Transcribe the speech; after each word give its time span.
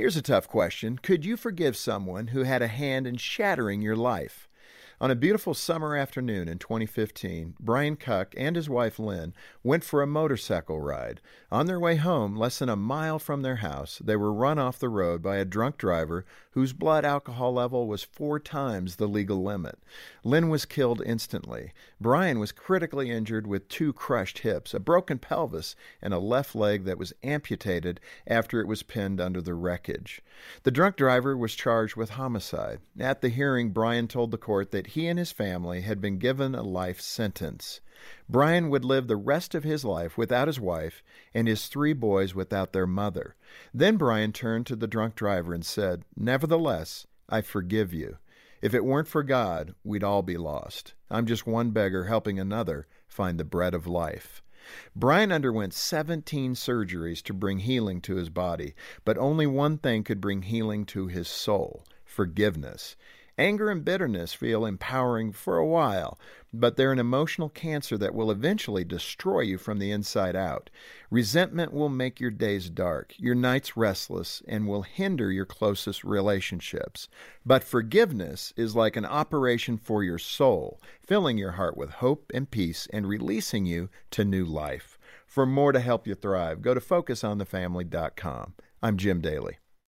Here's 0.00 0.16
a 0.16 0.22
tough 0.22 0.48
question 0.48 0.96
Could 0.96 1.26
you 1.26 1.36
forgive 1.36 1.76
someone 1.76 2.28
who 2.28 2.44
had 2.44 2.62
a 2.62 2.68
hand 2.68 3.06
in 3.06 3.18
shattering 3.18 3.82
your 3.82 3.96
life? 3.96 4.48
On 5.02 5.10
a 5.10 5.14
beautiful 5.14 5.54
summer 5.54 5.96
afternoon 5.96 6.46
in 6.46 6.58
2015, 6.58 7.54
Brian 7.58 7.96
Cuck 7.96 8.34
and 8.36 8.54
his 8.54 8.68
wife 8.68 8.98
Lynn 8.98 9.32
went 9.62 9.82
for 9.82 10.02
a 10.02 10.06
motorcycle 10.06 10.78
ride. 10.78 11.22
On 11.50 11.64
their 11.64 11.80
way 11.80 11.96
home, 11.96 12.36
less 12.36 12.58
than 12.58 12.68
a 12.68 12.76
mile 12.76 13.18
from 13.18 13.40
their 13.40 13.56
house, 13.56 14.02
they 14.04 14.14
were 14.14 14.30
run 14.30 14.58
off 14.58 14.78
the 14.78 14.90
road 14.90 15.22
by 15.22 15.36
a 15.36 15.46
drunk 15.46 15.78
driver 15.78 16.26
whose 16.50 16.74
blood 16.74 17.06
alcohol 17.06 17.54
level 17.54 17.86
was 17.86 18.02
four 18.02 18.38
times 18.38 18.96
the 18.96 19.06
legal 19.06 19.42
limit. 19.42 19.78
Lynn 20.22 20.50
was 20.50 20.66
killed 20.66 21.00
instantly. 21.06 21.72
Brian 21.98 22.38
was 22.38 22.52
critically 22.52 23.10
injured 23.10 23.46
with 23.46 23.68
two 23.68 23.94
crushed 23.94 24.40
hips, 24.40 24.74
a 24.74 24.80
broken 24.80 25.18
pelvis, 25.18 25.76
and 26.02 26.12
a 26.12 26.18
left 26.18 26.54
leg 26.54 26.84
that 26.84 26.98
was 26.98 27.14
amputated 27.22 28.00
after 28.26 28.60
it 28.60 28.68
was 28.68 28.82
pinned 28.82 29.18
under 29.18 29.40
the 29.40 29.54
wreckage. 29.54 30.20
The 30.64 30.70
drunk 30.70 30.96
driver 30.96 31.36
was 31.36 31.54
charged 31.54 31.96
with 31.96 32.10
homicide. 32.10 32.80
At 32.98 33.22
the 33.22 33.30
hearing, 33.30 33.70
Brian 33.70 34.06
told 34.06 34.30
the 34.30 34.36
court 34.36 34.72
that 34.72 34.89
he 34.90 35.06
and 35.06 35.18
his 35.18 35.32
family 35.32 35.80
had 35.80 36.00
been 36.00 36.18
given 36.18 36.54
a 36.54 36.62
life 36.62 37.00
sentence. 37.00 37.80
Brian 38.28 38.70
would 38.70 38.84
live 38.84 39.06
the 39.06 39.16
rest 39.16 39.54
of 39.54 39.64
his 39.64 39.84
life 39.84 40.16
without 40.16 40.48
his 40.48 40.60
wife 40.60 41.02
and 41.34 41.46
his 41.46 41.66
three 41.66 41.92
boys 41.92 42.34
without 42.34 42.72
their 42.72 42.86
mother. 42.86 43.36
Then 43.74 43.96
Brian 43.96 44.32
turned 44.32 44.66
to 44.66 44.76
the 44.76 44.86
drunk 44.86 45.14
driver 45.14 45.52
and 45.52 45.64
said, 45.64 46.04
Nevertheless, 46.16 47.06
I 47.28 47.40
forgive 47.40 47.92
you. 47.92 48.18
If 48.62 48.74
it 48.74 48.84
weren't 48.84 49.08
for 49.08 49.22
God, 49.22 49.74
we'd 49.84 50.04
all 50.04 50.22
be 50.22 50.36
lost. 50.36 50.94
I'm 51.10 51.26
just 51.26 51.46
one 51.46 51.70
beggar 51.70 52.04
helping 52.04 52.38
another 52.38 52.86
find 53.08 53.38
the 53.38 53.44
bread 53.44 53.74
of 53.74 53.86
life. 53.86 54.42
Brian 54.94 55.32
underwent 55.32 55.72
17 55.72 56.54
surgeries 56.54 57.22
to 57.22 57.32
bring 57.32 57.60
healing 57.60 58.00
to 58.02 58.16
his 58.16 58.28
body, 58.28 58.74
but 59.04 59.18
only 59.18 59.46
one 59.46 59.78
thing 59.78 60.04
could 60.04 60.20
bring 60.20 60.42
healing 60.42 60.84
to 60.86 61.06
his 61.06 61.28
soul 61.28 61.84
forgiveness. 62.04 62.96
Anger 63.40 63.70
and 63.70 63.82
bitterness 63.82 64.34
feel 64.34 64.66
empowering 64.66 65.32
for 65.32 65.56
a 65.56 65.66
while, 65.66 66.18
but 66.52 66.76
they're 66.76 66.92
an 66.92 66.98
emotional 66.98 67.48
cancer 67.48 67.96
that 67.96 68.14
will 68.14 68.30
eventually 68.30 68.84
destroy 68.84 69.40
you 69.40 69.56
from 69.56 69.78
the 69.78 69.90
inside 69.90 70.36
out. 70.36 70.68
Resentment 71.10 71.72
will 71.72 71.88
make 71.88 72.20
your 72.20 72.30
days 72.30 72.68
dark, 72.68 73.14
your 73.16 73.34
nights 73.34 73.78
restless, 73.78 74.42
and 74.46 74.68
will 74.68 74.82
hinder 74.82 75.32
your 75.32 75.46
closest 75.46 76.04
relationships. 76.04 77.08
But 77.46 77.64
forgiveness 77.64 78.52
is 78.58 78.76
like 78.76 78.94
an 78.94 79.06
operation 79.06 79.78
for 79.78 80.04
your 80.04 80.18
soul, 80.18 80.78
filling 81.00 81.38
your 81.38 81.52
heart 81.52 81.78
with 81.78 81.92
hope 81.92 82.30
and 82.34 82.50
peace 82.50 82.88
and 82.92 83.08
releasing 83.08 83.64
you 83.64 83.88
to 84.10 84.22
new 84.22 84.44
life. 84.44 84.98
For 85.24 85.46
more 85.46 85.72
to 85.72 85.80
help 85.80 86.06
you 86.06 86.14
thrive, 86.14 86.60
go 86.60 86.74
to 86.74 86.80
focusonthefamily.com. 86.80 88.52
I'm 88.82 88.98
Jim 88.98 89.22
Daly. 89.22 89.56